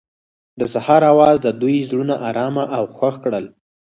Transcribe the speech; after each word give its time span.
د 0.59 0.61
سهار 0.73 1.01
اواز 1.13 1.37
د 1.41 1.47
دوی 1.61 1.77
زړونه 1.89 2.15
ارامه 2.29 2.63
او 2.77 2.83
خوښ 2.97 3.15
کړل. 3.23 3.45